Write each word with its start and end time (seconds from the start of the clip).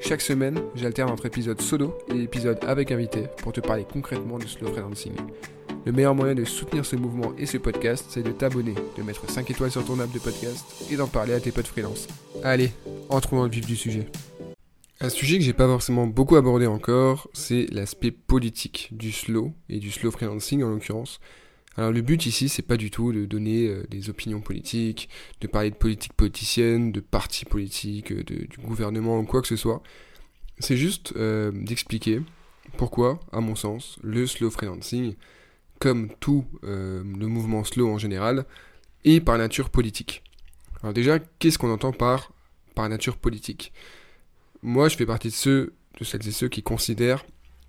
Chaque 0.00 0.20
semaine, 0.20 0.60
j'alterne 0.74 1.10
entre 1.10 1.26
épisodes 1.26 1.60
solo 1.60 1.98
et 2.14 2.22
épisodes 2.22 2.58
avec 2.66 2.92
invité 2.92 3.24
pour 3.38 3.52
te 3.52 3.60
parler 3.60 3.84
concrètement 3.90 4.38
du 4.38 4.46
slow 4.46 4.68
freelancing. 4.68 5.12
Le 5.84 5.92
meilleur 5.92 6.14
moyen 6.14 6.34
de 6.34 6.44
soutenir 6.44 6.86
ce 6.86 6.96
mouvement 6.96 7.32
et 7.36 7.46
ce 7.46 7.58
podcast, 7.58 8.06
c'est 8.08 8.22
de 8.22 8.30
t'abonner, 8.30 8.74
de 8.96 9.02
mettre 9.02 9.28
5 9.28 9.50
étoiles 9.50 9.70
sur 9.70 9.84
ton 9.84 9.98
app 10.00 10.12
de 10.12 10.18
podcast 10.18 10.64
et 10.90 10.96
d'en 10.96 11.08
parler 11.08 11.32
à 11.32 11.40
tes 11.40 11.50
potes 11.50 11.66
freelance. 11.66 12.06
Allez, 12.44 12.70
entrons 13.08 13.36
dans 13.36 13.44
le 13.44 13.50
vif 13.50 13.66
du 13.66 13.76
sujet. 13.76 14.06
Un 15.00 15.08
sujet 15.08 15.38
que 15.38 15.44
j'ai 15.44 15.52
pas 15.52 15.66
forcément 15.66 16.06
beaucoup 16.06 16.36
abordé 16.36 16.66
encore, 16.66 17.28
c'est 17.32 17.66
l'aspect 17.72 18.10
politique 18.10 18.88
du 18.92 19.12
slow 19.12 19.52
et 19.68 19.78
du 19.78 19.90
slow 19.90 20.10
freelancing 20.10 20.62
en 20.62 20.70
l'occurrence. 20.70 21.20
Alors 21.78 21.92
le 21.92 22.02
but 22.02 22.26
ici, 22.26 22.48
c'est 22.48 22.62
pas 22.62 22.76
du 22.76 22.90
tout 22.90 23.12
de 23.12 23.24
donner 23.24 23.68
euh, 23.68 23.84
des 23.88 24.10
opinions 24.10 24.40
politiques, 24.40 25.08
de 25.40 25.46
parler 25.46 25.70
de 25.70 25.76
politique 25.76 26.12
politicienne, 26.12 26.90
de 26.90 26.98
partis 26.98 27.44
politiques, 27.44 28.10
euh, 28.10 28.24
du 28.24 28.58
gouvernement 28.60 29.20
ou 29.20 29.24
quoi 29.24 29.40
que 29.40 29.46
ce 29.46 29.54
soit. 29.54 29.80
C'est 30.58 30.76
juste 30.76 31.14
euh, 31.14 31.52
d'expliquer 31.54 32.20
pourquoi, 32.78 33.20
à 33.30 33.40
mon 33.40 33.54
sens, 33.54 33.96
le 34.02 34.26
slow 34.26 34.50
freelancing, 34.50 35.14
comme 35.78 36.10
tout 36.18 36.44
le 36.62 37.04
mouvement 37.04 37.62
slow 37.62 37.88
en 37.88 37.98
général, 37.98 38.44
est 39.04 39.20
par 39.20 39.38
nature 39.38 39.70
politique. 39.70 40.24
Alors 40.82 40.92
déjà, 40.92 41.20
qu'est-ce 41.38 41.58
qu'on 41.58 41.70
entend 41.70 41.92
par 41.92 42.32
par 42.74 42.88
nature 42.88 43.16
politique? 43.16 43.72
Moi, 44.62 44.88
je 44.88 44.96
fais 44.96 45.06
partie 45.06 45.28
de 45.28 45.34
ceux, 45.34 45.72
de 46.00 46.04
celles 46.04 46.26
et 46.26 46.32
ceux 46.32 46.48
qui 46.48 46.64
considèrent 46.64 47.24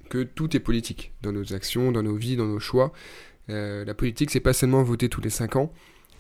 que 0.09 0.23
tout 0.23 0.57
est 0.57 0.59
politique 0.59 1.13
dans 1.21 1.31
nos 1.31 1.53
actions, 1.53 1.91
dans 1.91 2.01
nos 2.01 2.16
vies, 2.16 2.35
dans 2.35 2.47
nos 2.47 2.59
choix, 2.59 2.91
euh, 3.50 3.86
la 3.86 3.94
politique, 3.94 4.31
c'est 4.31 4.39
pas 4.39 4.53
seulement 4.53 4.83
voter 4.83 5.09
tous 5.09 5.22
les 5.22 5.30
5 5.30 5.55
ans, 5.55 5.73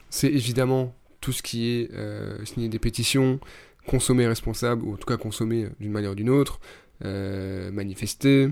c'est 0.09 0.27
évidemment 0.27 0.95
tout 1.21 1.31
ce 1.31 1.43
qui 1.43 1.69
est 1.69 1.91
euh, 1.93 2.43
signer 2.45 2.69
des 2.69 2.79
pétitions, 2.79 3.39
consommer 3.87 4.27
responsable, 4.27 4.83
ou 4.83 4.93
en 4.93 4.97
tout 4.97 5.05
cas 5.05 5.17
consommer 5.17 5.67
d'une 5.79 5.91
manière 5.91 6.11
ou 6.11 6.15
d'une 6.15 6.29
autre, 6.29 6.59
euh, 7.05 7.71
manifester, 7.71 8.49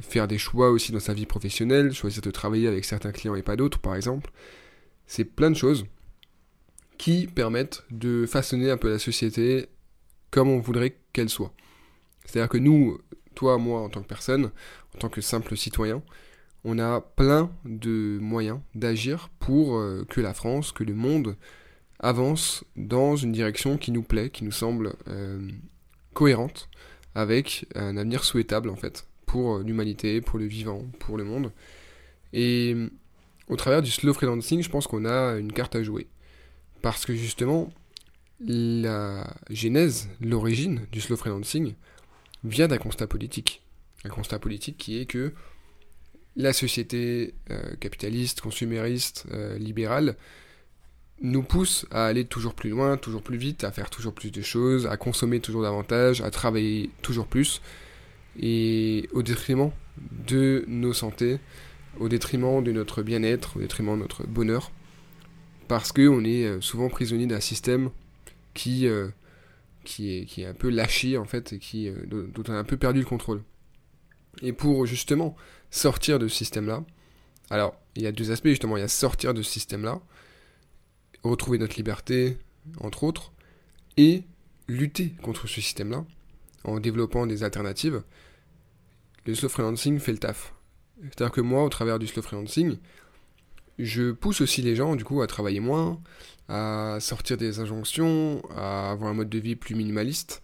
faire 0.00 0.28
des 0.28 0.38
choix 0.38 0.70
aussi 0.70 0.92
dans 0.92 1.00
sa 1.00 1.12
vie 1.12 1.26
professionnelle, 1.26 1.92
choisir 1.92 2.22
de 2.22 2.30
travailler 2.30 2.68
avec 2.68 2.84
certains 2.84 3.10
clients 3.10 3.34
et 3.34 3.42
pas 3.42 3.56
d'autres, 3.56 3.80
par 3.80 3.96
exemple. 3.96 4.30
C'est 5.08 5.24
plein 5.24 5.50
de 5.50 5.56
choses 5.56 5.86
qui 6.98 7.26
permettent 7.26 7.82
de 7.90 8.26
façonner 8.26 8.70
un 8.70 8.76
peu 8.76 8.88
la 8.88 9.00
société 9.00 9.66
comme 10.30 10.48
on 10.48 10.60
voudrait 10.60 10.96
qu'elle 11.12 11.28
soit. 11.28 11.52
C'est-à-dire 12.24 12.48
que 12.48 12.58
nous, 12.58 12.98
toi, 13.34 13.58
moi, 13.58 13.80
en 13.80 13.88
tant 13.88 14.02
que 14.02 14.06
personne, 14.06 14.52
en 14.94 14.98
tant 14.98 15.08
que 15.08 15.20
simple 15.20 15.56
citoyen, 15.56 16.02
on 16.68 16.80
a 16.80 17.00
plein 17.00 17.48
de 17.64 18.18
moyens 18.20 18.58
d'agir 18.74 19.30
pour 19.38 19.76
euh, 19.76 20.04
que 20.08 20.20
la 20.20 20.34
France, 20.34 20.72
que 20.72 20.82
le 20.82 20.94
monde 20.94 21.36
avance 22.00 22.64
dans 22.74 23.14
une 23.14 23.30
direction 23.30 23.78
qui 23.78 23.92
nous 23.92 24.02
plaît, 24.02 24.30
qui 24.30 24.42
nous 24.42 24.50
semble 24.50 24.94
euh, 25.06 25.48
cohérente, 26.12 26.68
avec 27.14 27.66
un 27.76 27.96
avenir 27.96 28.24
souhaitable 28.24 28.68
en 28.68 28.74
fait, 28.74 29.06
pour 29.26 29.58
euh, 29.58 29.62
l'humanité, 29.62 30.20
pour 30.20 30.40
le 30.40 30.46
vivant, 30.46 30.82
pour 30.98 31.16
le 31.16 31.22
monde. 31.22 31.52
Et 32.32 32.74
au 33.48 33.54
travers 33.54 33.80
du 33.80 33.92
slow 33.92 34.12
freelancing, 34.12 34.60
je 34.60 34.68
pense 34.68 34.88
qu'on 34.88 35.04
a 35.04 35.38
une 35.38 35.52
carte 35.52 35.76
à 35.76 35.84
jouer. 35.84 36.08
Parce 36.82 37.06
que 37.06 37.14
justement, 37.14 37.70
la 38.40 39.32
genèse, 39.50 40.08
l'origine 40.20 40.80
du 40.90 41.00
slow 41.00 41.16
freelancing 41.16 41.74
vient 42.42 42.66
d'un 42.66 42.78
constat 42.78 43.06
politique. 43.06 43.62
Un 44.04 44.08
constat 44.08 44.40
politique 44.40 44.76
qui 44.78 44.98
est 44.98 45.06
que 45.06 45.32
la 46.36 46.52
société 46.52 47.34
euh, 47.50 47.74
capitaliste, 47.80 48.40
consumériste, 48.40 49.24
euh, 49.32 49.58
libérale, 49.58 50.16
nous 51.22 51.42
pousse 51.42 51.86
à 51.90 52.04
aller 52.04 52.26
toujours 52.26 52.54
plus 52.54 52.68
loin, 52.68 52.98
toujours 52.98 53.22
plus 53.22 53.38
vite, 53.38 53.64
à 53.64 53.72
faire 53.72 53.88
toujours 53.88 54.12
plus 54.12 54.30
de 54.30 54.42
choses, 54.42 54.86
à 54.86 54.98
consommer 54.98 55.40
toujours 55.40 55.62
davantage, 55.62 56.20
à 56.20 56.30
travailler 56.30 56.90
toujours 57.00 57.26
plus, 57.26 57.62
et 58.38 59.08
au 59.12 59.22
détriment 59.22 59.70
de 60.26 60.64
nos 60.68 60.92
santé, 60.92 61.38
au 61.98 62.10
détriment 62.10 62.62
de 62.62 62.70
notre 62.70 63.02
bien-être, 63.02 63.56
au 63.56 63.60
détriment 63.60 63.94
de 63.94 64.02
notre 64.02 64.26
bonheur, 64.26 64.70
parce 65.68 65.90
qu'on 65.90 66.22
est 66.24 66.44
euh, 66.44 66.60
souvent 66.60 66.90
prisonnier 66.90 67.26
d'un 67.26 67.40
système 67.40 67.88
qui, 68.52 68.86
est, 68.86 69.12
qui 69.84 70.42
est 70.42 70.46
un 70.46 70.54
peu 70.54 70.68
lâché 70.68 71.16
en 71.16 71.24
fait, 71.24 71.54
et 71.54 71.58
qui, 71.58 71.90
dont 72.06 72.42
on 72.46 72.52
a 72.52 72.56
un 72.58 72.64
peu 72.64 72.76
perdu 72.76 73.00
le 73.00 73.06
contrôle. 73.06 73.42
Et 74.42 74.52
pour 74.52 74.86
justement 74.86 75.36
sortir 75.70 76.18
de 76.18 76.28
ce 76.28 76.36
système-là, 76.36 76.84
alors 77.50 77.76
il 77.94 78.02
y 78.02 78.06
a 78.06 78.12
deux 78.12 78.30
aspects 78.30 78.48
justement, 78.48 78.76
il 78.76 78.80
y 78.80 78.84
a 78.84 78.88
sortir 78.88 79.34
de 79.34 79.42
ce 79.42 79.50
système-là, 79.50 80.00
retrouver 81.22 81.58
notre 81.58 81.76
liberté, 81.76 82.38
entre 82.80 83.04
autres, 83.04 83.32
et 83.96 84.24
lutter 84.68 85.14
contre 85.22 85.46
ce 85.46 85.60
système-là 85.60 86.04
en 86.64 86.80
développant 86.80 87.26
des 87.26 87.42
alternatives. 87.42 88.02
Le 89.24 89.34
slow 89.34 89.48
freelancing 89.48 89.98
fait 89.98 90.12
le 90.12 90.18
taf. 90.18 90.54
C'est-à-dire 91.00 91.32
que 91.32 91.40
moi, 91.40 91.64
au 91.64 91.68
travers 91.68 91.98
du 91.98 92.06
slow 92.06 92.22
freelancing, 92.22 92.78
je 93.78 94.12
pousse 94.12 94.40
aussi 94.40 94.62
les 94.62 94.74
gens 94.74 94.96
du 94.96 95.04
coup 95.04 95.20
à 95.20 95.26
travailler 95.26 95.60
moins, 95.60 96.00
à 96.48 96.98
sortir 97.00 97.36
des 97.36 97.60
injonctions, 97.60 98.42
à 98.56 98.90
avoir 98.92 99.10
un 99.10 99.14
mode 99.14 99.28
de 99.28 99.38
vie 99.38 99.56
plus 99.56 99.74
minimaliste, 99.74 100.42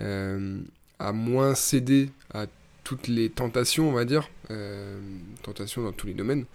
euh, 0.00 0.60
à 0.98 1.12
moins 1.12 1.54
céder 1.54 2.10
à 2.32 2.46
toutes 2.84 3.08
les 3.08 3.30
tentations, 3.30 3.88
on 3.88 3.92
va 3.92 4.04
dire, 4.04 4.28
euh, 4.50 5.00
tentations 5.42 5.82
dans 5.82 5.92
tous 5.92 6.06
les 6.06 6.14
domaines, 6.14 6.46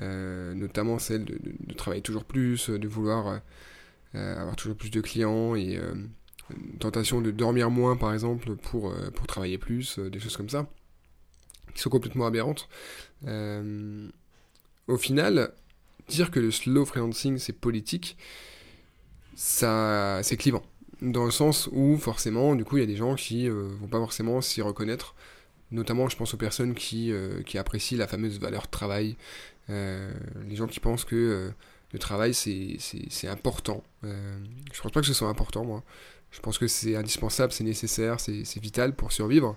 euh, 0.00 0.54
notamment 0.54 0.98
celle 0.98 1.24
de, 1.24 1.74
travailler 1.74 2.02
toujours 2.02 2.24
plus, 2.24 2.68
de 2.68 2.88
vouloir 2.88 3.40
euh, 4.14 4.40
avoir 4.40 4.56
toujours 4.56 4.76
plus 4.76 4.90
de 4.90 5.00
clients 5.00 5.54
et 5.54 5.80
tentation 6.80 7.20
de 7.20 7.30
dormir 7.30 7.70
moins 7.70 7.96
par 7.96 8.12
exemple 8.12 8.56
pour, 8.56 8.92
travailler 9.26 9.58
plus, 9.58 9.98
des 9.98 10.18
choses 10.18 10.36
comme 10.36 10.48
ça, 10.48 10.66
qui 11.74 11.80
sont 11.80 11.90
complètement 11.90 12.26
aberrantes. 12.26 12.68
au 13.26 14.96
final, 14.98 15.52
dire 16.08 16.30
que 16.30 16.40
le 16.40 16.50
slow 16.50 16.84
freelancing 16.84 17.38
c'est 17.38 17.52
politique, 17.52 18.16
ça 19.34 20.20
c'est 20.22 20.36
clivant. 20.36 20.62
Dans 21.00 21.24
le 21.24 21.30
sens 21.30 21.70
où 21.72 21.96
forcément, 21.96 22.54
du 22.54 22.64
coup, 22.64 22.76
il 22.76 22.80
y 22.80 22.82
a 22.82 22.86
des 22.86 22.96
gens 22.96 23.14
qui 23.14 23.48
vont 23.48 23.86
pas 23.90 23.98
forcément 23.98 24.42
s'y 24.42 24.60
reconnaître 24.60 25.14
Notamment, 25.72 26.08
je 26.08 26.16
pense 26.16 26.34
aux 26.34 26.36
personnes 26.36 26.74
qui, 26.74 27.12
euh, 27.12 27.42
qui 27.42 27.56
apprécient 27.56 27.98
la 27.98 28.08
fameuse 28.08 28.40
valeur 28.40 28.68
travail. 28.68 29.16
Euh, 29.68 30.12
les 30.48 30.56
gens 30.56 30.66
qui 30.66 30.80
pensent 30.80 31.04
que 31.04 31.14
euh, 31.14 31.50
le 31.92 31.98
travail, 31.98 32.34
c'est 32.34 33.28
important. 33.28 33.82
je 34.02 34.80
pense 34.82 34.92
pas 34.92 35.00
que 35.00 35.06
ce 35.06 35.14
soit 35.14 35.28
important, 35.28 35.64
moi. 35.64 35.82
Je 36.32 36.40
pense 36.40 36.58
que 36.58 36.68
c'est 36.68 36.94
indispensable, 36.94 37.52
c'est 37.52 37.64
nécessaire, 37.64 38.20
c'est 38.20 38.60
vital 38.60 38.94
pour 38.94 39.12
survivre. 39.12 39.56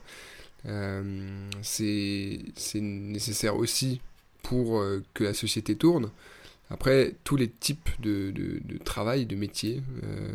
c'est 1.61 2.41
nécessaire 2.81 3.55
aussi 3.55 4.01
pour 4.41 4.83
que 5.13 5.23
la 5.23 5.33
société 5.33 5.75
tourne. 5.75 6.09
Après, 6.71 7.13
tous 7.23 7.35
les 7.35 7.49
types 7.49 7.89
de, 7.99 8.31
de, 8.31 8.59
de 8.65 8.77
travail, 8.79 9.27
de 9.27 9.35
métiers, 9.35 9.83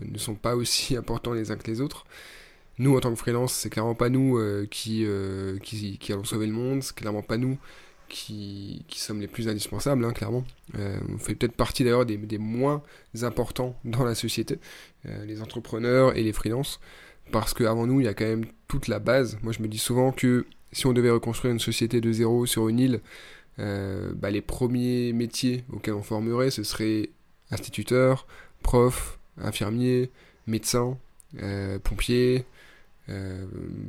ne 0.05 0.19
sont 0.19 0.37
pas 0.37 0.55
aussi 0.55 0.97
importants 1.03 1.33
les 1.33 1.51
uns 1.51 1.57
que 1.57 1.69
les 1.69 1.81
autres 1.81 2.07
nous, 2.79 2.97
en 2.97 3.01
tant 3.01 3.11
que 3.11 3.19
freelance, 3.19 3.53
c'est 3.53 3.71
clairement 3.71 3.95
pas 3.95 4.09
nous 4.09 4.39
euh, 4.39 4.69
euh, 4.89 5.59
qui, 5.59 5.99
qui, 5.99 6.13
allons 6.13 6.25
sauver 6.25 6.47
le 6.47 6.53
monde, 6.53 6.83
c'est 6.83 6.95
clairement 6.95 7.23
pas 7.23 7.37
nous 7.37 7.59
qui, 8.09 8.85
qui 8.89 9.01
sommes 9.01 9.21
les 9.21 9.27
plus 9.27 9.49
indispensables, 9.49 10.05
hein, 10.05 10.13
clairement. 10.13 10.45
Euh, 10.79 10.99
on 11.13 11.19
fait 11.19 11.35
peut-être 11.35 11.55
partie 11.55 11.83
d'ailleurs 11.85 12.07
des, 12.07 12.39
moins 12.39 12.83
importants 13.23 13.79
dans 13.85 14.05
la 14.05 14.15
société, 14.15 14.59
les 15.05 15.43
entrepreneurs 15.43 16.17
et 16.17 16.23
les 16.23 16.33
freelances, 16.33 16.81
parce 17.33 17.53
qu'avant 17.53 17.87
nous, 17.87 18.01
il 18.01 18.05
y 18.05 18.09
a 18.09 18.15
quand 18.15 18.25
même 18.25 18.47
toute 18.67 18.89
la 18.89 18.99
base. 18.99 19.39
Moi, 19.43 19.53
je 19.53 19.61
me 19.61 19.69
dis 19.69 19.79
souvent 19.79 20.13
que 20.13 20.47
si 20.73 20.87
on 20.87 20.93
devait 20.93 21.11
reconstruire 21.11 21.53
une 21.53 21.61
société 21.61 22.01
de 22.01 22.11
zéro 22.13 22.47
sur 22.47 22.69
une 22.69 22.79
île, 22.79 23.01
bah, 23.59 24.31
les 24.31 24.41
premiers 24.41 25.13
métiers 25.13 25.65
auxquels 25.71 25.95
on 25.95 26.03
formerait, 26.03 26.51
ce 26.51 26.63
serait 26.63 27.11
instituteur, 27.51 28.27
prof, 28.63 29.19
infirmier, 29.37 30.11
médecin, 30.47 30.97
pompier, 31.85 32.47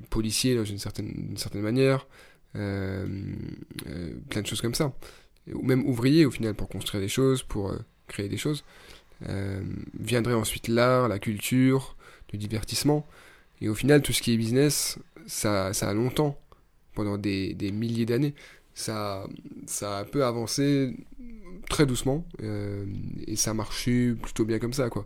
policier 0.10 0.56
dans 0.56 0.66
une 0.66 0.80
certaine, 0.80 1.34
certaine 1.38 1.62
manière, 1.62 2.08
euh, 2.56 3.06
euh, 3.88 4.14
plein 4.30 4.42
de 4.42 4.48
choses 4.48 4.62
comme 4.62 4.76
ça. 4.76 4.94
Ou 5.54 5.64
même 5.64 5.86
ouvrier 5.86 6.26
au 6.26 6.32
final 6.32 6.54
pour 6.54 6.70
construire 6.70 7.02
des 7.02 7.10
choses, 7.10 7.44
pour 7.44 7.74
créer 8.08 8.30
des 8.30 8.38
choses. 8.38 8.64
viendrait 10.00 10.34
ensuite 10.34 10.68
l'art, 10.68 11.08
la 11.08 11.20
culture, 11.20 11.96
le 12.32 12.38
divertissement. 12.38 13.08
Et 13.62 13.70
au 13.70 13.76
final, 13.76 14.02
tout 14.02 14.14
ce 14.14 14.22
qui 14.22 14.34
est 14.34 14.38
business, 14.38 15.00
ça, 15.28 15.74
ça 15.74 15.90
a 15.90 15.94
longtemps, 15.94 16.40
pendant 16.94 17.18
des, 17.18 17.56
milliers 17.74 18.06
d'années, 18.06 18.34
ça, 18.74 19.28
ça 19.66 19.98
a 19.98 20.02
un 20.02 20.06
peu 20.06 20.24
avancé 20.24 20.96
très 21.70 21.86
doucement, 21.86 22.26
euh, 22.42 22.86
et 23.28 23.36
ça 23.36 23.54
marchait 23.54 24.14
plutôt 24.22 24.46
bien 24.46 24.60
comme 24.60 24.74
ça, 24.74 24.90
quoi. 24.90 25.06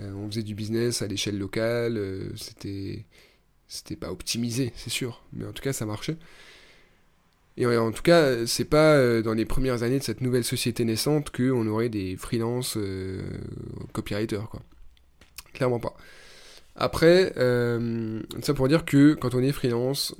Euh, 0.00 0.12
on 0.14 0.28
faisait 0.28 0.42
du 0.42 0.54
business 0.54 1.02
à 1.02 1.06
l'échelle 1.06 1.38
locale, 1.38 1.96
euh, 1.96 2.30
c'était 2.36 3.04
c'était 3.72 3.96
pas 3.96 4.12
optimisé, 4.12 4.72
c'est 4.76 4.90
sûr, 4.90 5.24
mais 5.32 5.46
en 5.46 5.52
tout 5.52 5.62
cas 5.62 5.72
ça 5.72 5.86
marchait. 5.86 6.18
Et 7.56 7.66
en 7.66 7.90
tout 7.92 8.02
cas, 8.02 8.46
c'est 8.46 8.64
pas 8.64 9.20
dans 9.22 9.34
les 9.34 9.44
premières 9.44 9.82
années 9.82 9.98
de 9.98 10.04
cette 10.04 10.20
nouvelle 10.20 10.44
société 10.44 10.84
naissante 10.84 11.30
qu'on 11.30 11.66
aurait 11.66 11.88
des 11.88 12.16
freelance 12.16 12.78
copywriters, 13.92 14.48
quoi. 14.48 14.62
Clairement 15.52 15.80
pas. 15.80 15.94
Après, 16.76 17.32
ça 18.42 18.54
pour 18.54 18.68
dire 18.68 18.84
que 18.84 19.14
quand 19.14 19.34
on 19.34 19.42
est 19.42 19.52
freelance, 19.52 20.14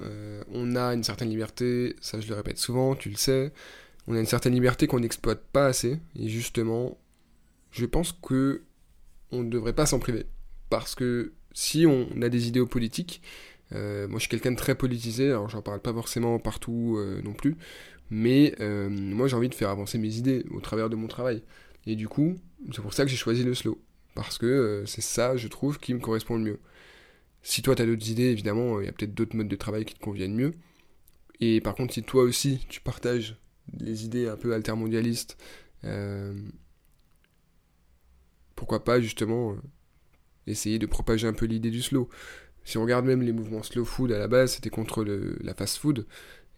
on 0.51 0.77
a 0.77 0.93
une 0.95 1.05
certaine 1.05 1.31
liberté, 1.31 1.97
ça 2.01 2.21
je 2.21 2.29
le 2.29 2.35
répète 2.35 2.59
souvent, 2.59 2.95
tu 2.95 3.09
le 3.09 3.17
sais, 3.17 3.53
on 4.07 4.15
a 4.15 4.21
une 4.21 4.27
certaine 4.27 4.53
liberté 4.53 4.87
qu'on 4.87 5.01
n'exploite 5.01 5.43
pas 5.53 5.67
assez, 5.67 5.99
et 6.19 6.29
justement, 6.29 6.99
je 7.71 7.87
pense 7.87 8.13
que 8.13 8.63
on 9.31 9.43
ne 9.43 9.49
devrait 9.49 9.73
pas 9.73 9.87
s'en 9.87 9.99
priver. 9.99 10.27
Parce 10.73 10.95
que 10.95 11.35
si 11.53 11.85
on 11.85 12.09
a 12.23 12.31
des 12.31 12.49
idéaux 12.49 12.67
politiques, 12.67 13.21
euh, 13.73 14.09
moi 14.09 14.19
je 14.19 14.23
suis 14.23 14.31
quelqu'un 14.31 14.53
de 14.53 14.57
très 14.57 14.75
politisé, 14.75 15.27
alors 15.27 15.51
j'en 15.51 15.61
parle 15.61 15.81
pas 15.81 15.93
forcément 15.93 16.39
partout 16.39 16.97
euh, 16.97 17.21
non 17.21 17.35
plus, 17.35 17.59
mais 18.09 18.55
euh, 18.59 18.89
moi 18.89 19.29
j'ai 19.29 19.37
envie 19.37 19.51
de 19.51 19.55
faire 19.55 19.69
avancer 19.69 19.99
mes 19.99 20.17
idées 20.17 20.47
au 20.51 20.63
travers 20.63 20.89
de 20.89 20.97
mon 20.97 21.09
travail. 21.09 21.43
Et 21.85 21.95
du 21.95 22.09
coup, 22.09 22.37
c'est 22.75 22.81
pour 22.81 22.95
ça 22.95 23.05
que 23.05 23.11
j'ai 23.11 23.19
choisi 23.19 23.45
le 23.45 23.53
slow. 23.53 23.83
Parce 24.15 24.39
que 24.39 24.85
c'est 24.87 25.03
ça, 25.03 25.37
je 25.37 25.47
trouve, 25.47 25.79
qui 25.79 25.93
me 25.93 26.01
correspond 26.01 26.39
le 26.39 26.43
mieux. 26.43 26.61
Si 27.43 27.61
toi 27.61 27.75
tu 27.75 27.83
as 27.83 27.87
d'autres 27.87 28.09
idées, 28.09 28.31
évidemment, 28.31 28.81
il 28.81 28.87
y 28.87 28.89
a 28.89 28.93
peut-être 28.93 29.13
d'autres 29.13 29.37
modes 29.37 29.49
de 29.49 29.57
travail 29.57 29.85
qui 29.85 29.93
te 29.93 30.01
conviennent 30.01 30.35
mieux. 30.35 30.53
Et 31.41 31.61
par 31.61 31.75
contre, 31.75 31.93
si 31.93 32.03
toi 32.03 32.23
aussi 32.23 32.65
tu 32.71 32.81
partages 32.81 33.37
les 33.79 34.07
idées 34.07 34.27
un 34.27 34.39
peu 34.39 34.55
altermondialistes, 34.55 35.37
pourquoi 38.57 38.85
pas 38.85 39.03
justement 39.03 39.59
essayer 40.47 40.79
de 40.79 40.87
propager 40.87 41.27
un 41.27 41.33
peu 41.33 41.47
l'idée 41.47 41.71
du 41.71 41.83
slow. 41.83 42.09
Si 42.65 42.79
on 42.79 42.83
regarde 42.83 43.05
même 43.05 43.23
les 43.23 43.33
mouvements 43.33 43.63
slow 43.63 43.85
food 43.85 44.13
à 44.13 44.19
la 44.19 44.29
base, 44.29 44.55
c'était 44.55 44.71
contre 44.71 45.05
la 45.05 45.55
fast 45.55 45.79
food. 45.79 46.07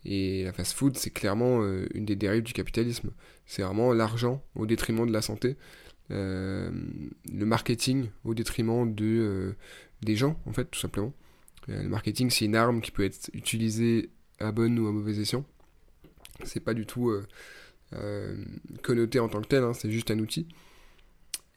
Et 0.04 0.44
la 0.44 0.52
fast 0.52 0.74
food, 0.74 0.96
c'est 0.96 1.10
clairement 1.10 1.62
euh, 1.62 1.86
une 1.94 2.04
des 2.04 2.16
dérives 2.16 2.42
du 2.42 2.52
capitalisme. 2.52 3.10
C'est 3.46 3.62
vraiment 3.62 3.92
l'argent 3.92 4.42
au 4.54 4.66
détriment 4.66 5.06
de 5.06 5.12
la 5.12 5.22
santé, 5.22 5.56
euh, 6.10 6.70
le 7.32 7.46
marketing 7.46 8.08
au 8.24 8.34
détriment 8.34 8.94
de, 8.94 9.54
des 10.02 10.16
gens, 10.16 10.38
en 10.44 10.52
fait, 10.52 10.66
tout 10.66 10.80
simplement. 10.80 11.12
le 11.68 11.88
marketing, 11.88 12.30
c'est 12.30 12.44
une 12.44 12.56
arme 12.56 12.82
qui 12.82 12.90
peut 12.90 13.04
être 13.04 13.30
utilisée 13.32 14.10
à 14.40 14.52
bonne 14.52 14.78
ou 14.78 14.88
à 14.88 14.92
mauvais 14.92 15.18
escient. 15.18 15.44
C'est 16.44 16.60
pas 16.60 16.74
du 16.74 16.84
tout 16.84 17.12
connoté 18.82 19.20
en 19.20 19.28
tant 19.28 19.40
que 19.40 19.46
tel, 19.46 19.62
hein, 19.62 19.72
c'est 19.72 19.90
juste 19.90 20.10
un 20.10 20.18
outil. 20.18 20.46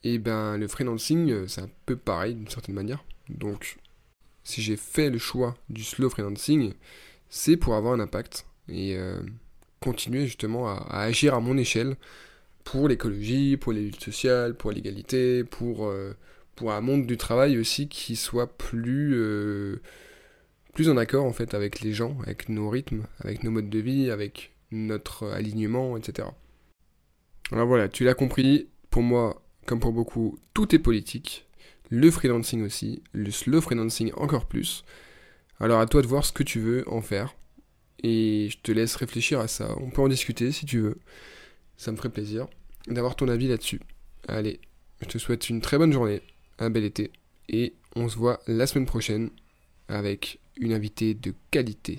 Et 0.04 0.18
ben 0.18 0.56
le 0.56 0.68
freelancing, 0.68 1.30
euh, 1.30 1.46
c'est 1.48 1.62
un 1.62 1.70
peu 1.86 1.96
pareil 1.96 2.34
d'une 2.34 2.48
certaine 2.48 2.74
manière. 2.74 3.04
Donc 3.28 3.78
si 4.44 4.62
j'ai 4.62 4.76
fait 4.76 5.10
le 5.10 5.18
choix 5.18 5.56
du 5.68 5.82
slow 5.82 6.08
freelancing, 6.08 6.72
c'est 7.28 7.56
pour 7.56 7.74
avoir 7.74 7.94
un 7.94 8.00
impact 8.00 8.46
et 8.68 8.96
euh, 8.96 9.20
continuer 9.80 10.26
justement 10.26 10.68
à, 10.68 10.86
agir 10.90 11.34
à 11.34 11.40
mon 11.40 11.56
échelle 11.56 11.96
pour 12.64 12.88
l'écologie, 12.88 13.56
pour 13.56 13.72
les 13.72 13.82
luttes 13.82 14.02
sociales, 14.02 14.54
pour 14.54 14.72
l'égalité, 14.72 15.44
pour, 15.44 15.86
euh, 15.86 16.14
un 16.60 16.80
monde 16.80 17.06
du 17.06 17.16
travail 17.16 17.56
aussi 17.56 17.88
qui 17.88 18.16
soit 18.16 18.58
plus, 18.58 19.16
plus 20.74 20.90
en 20.90 20.96
accord 20.96 21.24
en 21.24 21.32
fait 21.32 21.54
avec 21.54 21.80
les 21.80 21.92
gens, 21.92 22.18
avec 22.22 22.48
nos 22.48 22.68
rythmes, 22.68 23.04
avec 23.20 23.44
nos 23.44 23.52
modes 23.52 23.70
de 23.70 23.78
vie, 23.78 24.10
avec 24.10 24.52
notre 24.72 25.28
alignement, 25.28 25.96
etc. 25.96 26.28
Alors 27.52 27.66
voilà, 27.66 27.88
tu 27.88 28.04
l'as 28.04 28.14
compris, 28.14 28.68
pour 28.90 29.02
moi, 29.02 29.40
comme 29.68 29.80
pour 29.80 29.92
beaucoup, 29.92 30.38
tout 30.54 30.74
est 30.74 30.78
politique. 30.78 31.46
Le 31.90 32.10
freelancing 32.10 32.62
aussi, 32.62 33.02
le 33.12 33.30
slow 33.30 33.60
freelancing 33.60 34.12
encore 34.16 34.46
plus. 34.46 34.82
Alors 35.60 35.80
à 35.80 35.86
toi 35.86 36.00
de 36.00 36.06
voir 36.06 36.24
ce 36.24 36.32
que 36.32 36.42
tu 36.42 36.58
veux 36.58 36.88
en 36.88 37.02
faire. 37.02 37.36
Et 38.02 38.48
je 38.50 38.58
te 38.62 38.72
laisse 38.72 38.96
réfléchir 38.96 39.40
à 39.40 39.46
ça. 39.46 39.74
On 39.80 39.90
peut 39.90 40.00
en 40.00 40.08
discuter 40.08 40.52
si 40.52 40.64
tu 40.64 40.80
veux. 40.80 40.98
Ça 41.76 41.92
me 41.92 41.98
ferait 41.98 42.08
plaisir 42.08 42.48
d'avoir 42.86 43.14
ton 43.14 43.28
avis 43.28 43.46
là-dessus. 43.46 43.80
Allez, 44.26 44.58
je 45.02 45.06
te 45.06 45.18
souhaite 45.18 45.50
une 45.50 45.60
très 45.60 45.76
bonne 45.76 45.92
journée, 45.92 46.22
un 46.58 46.70
bel 46.70 46.84
été. 46.84 47.12
Et 47.50 47.74
on 47.94 48.08
se 48.08 48.16
voit 48.16 48.40
la 48.46 48.66
semaine 48.66 48.86
prochaine 48.86 49.28
avec 49.88 50.40
une 50.56 50.72
invitée 50.72 51.12
de 51.12 51.34
qualité. 51.50 51.98